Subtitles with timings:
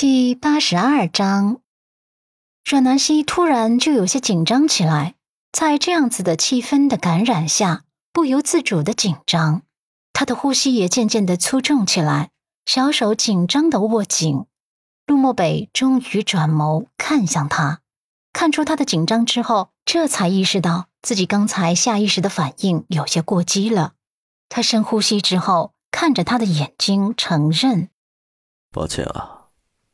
[0.00, 1.60] 第八十二章，
[2.64, 5.14] 阮南希突然就有些紧张起来，
[5.52, 9.60] 在这样子的气氛的感染下，不由自主的紧张，
[10.14, 12.30] 她的呼吸也渐渐的粗重起来，
[12.64, 14.46] 小手紧张的握紧。
[15.06, 17.80] 陆漠北终于转眸看向他，
[18.32, 23.92] 看出他的紧张之后，这才意识到自己刚才下意识的反应有些过激了。
[24.48, 27.90] 他深呼吸之后，看着他的眼睛，承认
[28.72, 29.36] ：“抱歉啊。”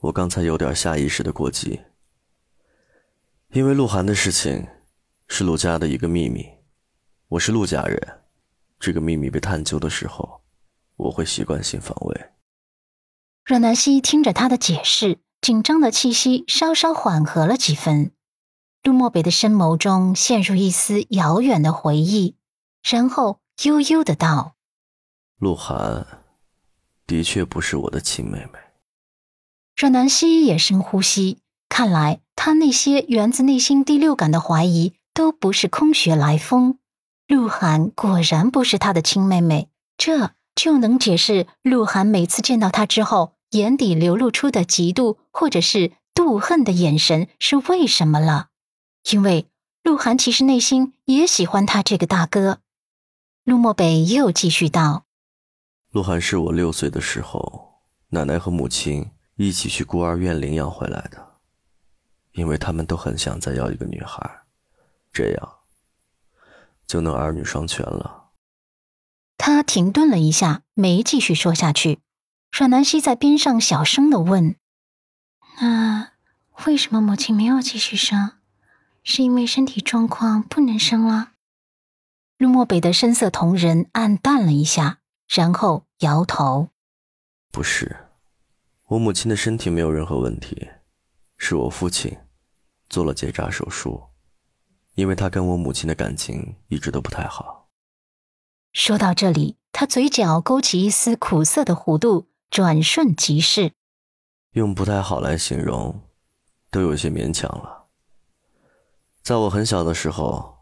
[0.00, 1.80] 我刚才有点下意识的过激，
[3.50, 4.64] 因为鹿晗的事情
[5.26, 6.46] 是陆家的一个秘密，
[7.26, 8.20] 我是陆家人，
[8.78, 10.42] 这个秘密被探究的时候，
[10.94, 12.30] 我会习惯性防卫。
[13.44, 18.12] 阮南希听着他的解释，紧张的气息稍稍缓和了几分。
[18.84, 22.36] 陆漠北的深眸中陷入一丝遥远的回忆，
[22.88, 24.54] 然后悠悠的道
[25.38, 26.06] ：“鹿晗
[27.04, 28.60] 的确不是我的亲妹妹。”
[29.78, 36.80] 阮南希也深呼吸，看来他那些源自内心第六感的怀疑都不是空穴来风。
[37.28, 48.48] 鹿晗果然不是他的亲妹妹，这就能解释鹿晗每次见到他之后眼底流露出的嫉妒或者是妒恨的眼神是为什么了。
[49.12, 49.46] 因为
[49.84, 52.58] 鹿晗其实内心也喜欢他这个大哥。
[53.44, 55.04] 陆漠北又继续道
[55.92, 57.74] ：“鹿晗是我六岁的时候，
[58.08, 61.36] 奶奶和母亲。”一起去孤儿院领养回来的，
[62.32, 64.42] 因为他们都很想再要一个女孩，
[65.12, 65.58] 这样
[66.88, 68.30] 就能儿女双全了。
[69.36, 72.00] 他停顿了一下，没继续说下去。
[72.50, 74.56] 阮南希在边上小声的问
[75.62, 76.10] ：“那
[76.66, 78.32] 为什么母亲没有继续生？
[79.04, 81.34] 是因为身体状况不能生了？”
[82.38, 84.98] 陆漠北的深色瞳仁暗淡了一下，
[85.28, 86.70] 然后摇头
[87.52, 87.98] ：“不是。”
[88.88, 90.70] 我母亲的身体没有任何问题，
[91.36, 92.16] 是我父亲
[92.88, 94.02] 做了结扎手术，
[94.94, 97.68] 因为他跟我母亲的感情一直都不太好。
[98.72, 103.72] 说到这里，他嘴角勾起一丝苦涩的弧度，转瞬即逝。
[104.52, 106.00] 用不太好来形容，
[106.70, 107.88] 都有些勉强了。
[109.22, 110.60] 在我很小的时候，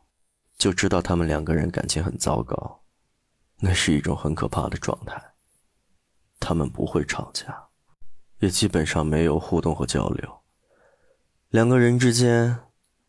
[0.59, 2.83] 就知道他们两个人感情很糟糕，
[3.61, 5.35] 那是一种很可怕的状态。
[6.41, 7.66] 他们不会吵架。
[8.41, 10.41] 也基本上没有互动和交流，
[11.49, 12.59] 两个人之间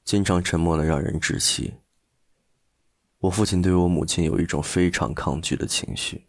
[0.06, 1.74] 经常沉默的让人窒息。
[3.20, 6.28] 我父亲对我母亲有一种非常抗拒的情绪，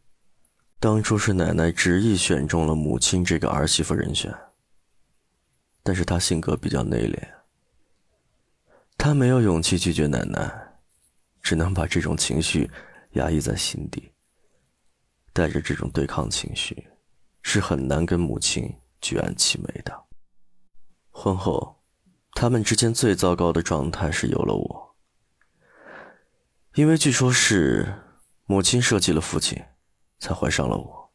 [0.80, 4.34] 当初是奶奶执意选中了母亲这个儿媳妇人选，
[5.84, 7.22] 但是他性格比较内敛，
[8.96, 10.50] 他没有勇气拒绝奶奶，
[11.40, 12.68] 只能把这种情绪
[13.12, 14.10] 压抑在心底，
[15.32, 16.88] 带着这种对抗情绪，
[17.42, 18.74] 是很难跟母亲。
[19.00, 20.06] 举案齐眉的。
[21.10, 21.82] 婚后，
[22.32, 24.96] 他们之间最糟糕的状态是有了我，
[26.74, 27.92] 因为据说是
[28.44, 29.62] 母亲设计了父亲，
[30.18, 31.10] 才怀上了我。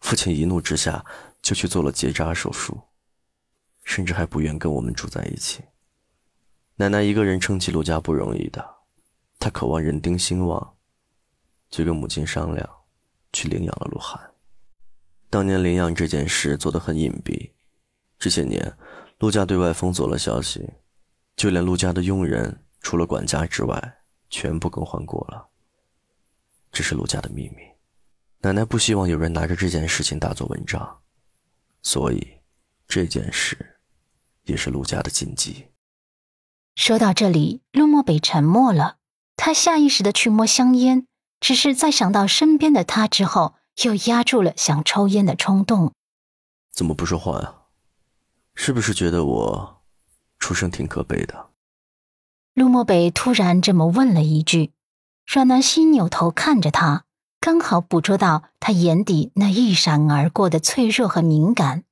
[0.00, 1.04] 父亲一怒之下
[1.40, 2.80] 就去做了结扎手术，
[3.84, 5.64] 甚至还不愿跟我们住在一起。
[6.76, 8.76] 奶奶一个人撑起陆家不容易的，
[9.38, 10.76] 她渴望人丁兴旺，
[11.70, 12.68] 就跟母亲商量，
[13.32, 14.35] 去领养了鹿晗。
[15.28, 17.50] 当年领养这件事做得很隐蔽，
[18.18, 18.76] 这些年，
[19.18, 20.70] 陆家对外封锁了消息，
[21.34, 23.98] 就连陆家的佣人，除了管家之外，
[24.30, 25.48] 全部更换过了。
[26.70, 27.62] 这是陆家的秘密，
[28.40, 31.00] 奶奶不希望有人拿着这件事情大做文章，
[31.82, 32.24] 所以，
[32.86, 33.78] 这件事，
[34.44, 35.66] 也是陆家的禁忌。
[36.76, 38.98] 说到这里，陆漠北沉默了，
[39.36, 41.06] 他下意识的去摸香烟，
[41.40, 43.56] 只是在想到身边的他之后。
[43.82, 45.92] 又压住了想抽烟的冲动，
[46.72, 47.54] 怎么不说话呀？
[48.54, 49.82] 是不是觉得我
[50.38, 51.50] 出生挺可悲的？
[52.54, 54.72] 陆漠北突然这么问了一句，
[55.26, 57.04] 阮南希扭头看着他，
[57.38, 61.84] 刚好捕捉到他眼底那一闪而过的脆弱和敏感。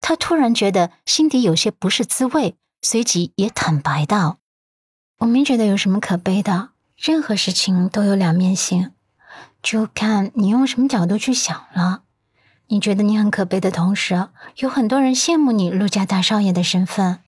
[0.00, 4.38] 他突然觉得心底有些不是滋味，随即也坦白道
[5.18, 8.92] ：“我没觉得有什么可悲的，任何事情都有两面性。”
[9.62, 12.02] 就看你用什么角度去想了。
[12.68, 17.20] 你觉得你很可悲的同时，有很多人羡慕你陆家大少爷的身份。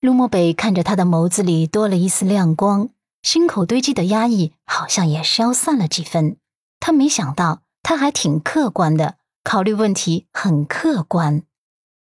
[0.00, 2.88] 陆漠北看着他的眸子里多了一丝亮光，
[3.22, 6.36] 心口堆积的压抑好像也消散了几分。
[6.80, 11.42] 他没想到他还挺客观的，考虑问题很客观，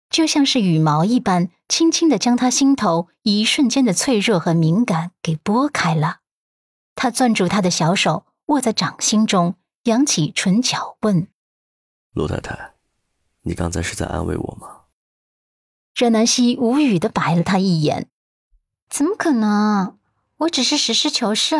[0.08, 6.20] 就像是羽毛一般，轻轻的将他心头一瞬间的脆弱和敏感给拨开了。
[6.94, 8.24] 他攥住他的小手。
[8.52, 9.54] 握在掌心中，
[9.84, 11.28] 扬起唇角问
[12.12, 12.74] ：“陆太太，
[13.42, 14.82] 你刚才是在安慰我吗？”
[15.96, 18.08] 阮南希无语的白了他一眼
[18.90, 19.98] ：“怎么可能？
[20.38, 21.56] 我只是实事求是。”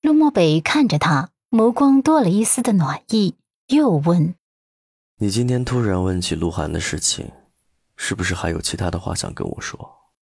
[0.00, 3.36] 陆漠北看着他，眸光多了一丝的暖意，
[3.66, 4.36] 又问
[5.18, 7.32] ：“你今天突然问起鹿晗的事情，
[7.96, 10.12] 是不是还有其他的话想跟我说？”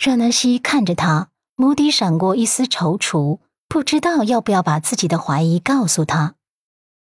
[0.00, 6.36] 阮南希看着他，眸底闪过一丝踌躇，不知道要不要把自己的怀疑告诉他。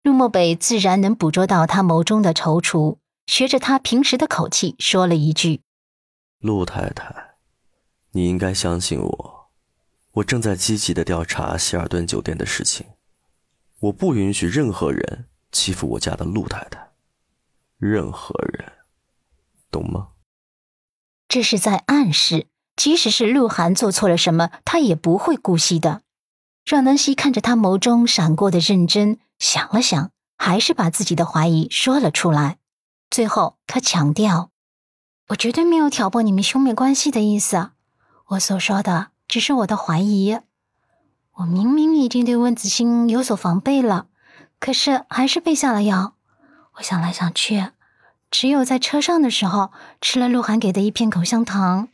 [0.01, 5.62] 陆漠北自然能捕捉到他眸中的踌躇，学着他平时的口气说了一句
[6.39, 7.36] ：“陆太太，
[8.12, 9.50] 你应该相信我，
[10.13, 12.88] 我正在积极的调查希尔顿酒店的事情，
[13.80, 16.92] 我不允许任何人欺负我家的陆太太，
[17.77, 18.71] 任何人，
[19.69, 20.09] 懂吗？”
[21.27, 26.01] 这是在暗示，即使是鹿晗做错了什么，他也不会姑息的。
[26.68, 29.19] 阮南希看着他眸中闪过的认真。
[29.40, 32.58] 想了想，还是把自己的怀疑说了出来。
[33.10, 34.50] 最后，他强调
[35.30, 37.69] ：“我绝对没有挑拨你们兄妹关系的意思，
[38.31, 40.40] 我所说的只是我的怀疑。
[41.36, 44.08] 我明明已经对温子星有所防备了，
[44.60, 46.16] 可是还是被下了药。
[46.74, 47.69] 我想来想去，
[48.30, 49.72] 只有在车上的时候
[50.02, 51.88] 吃了鹿晗给的一片口香糖。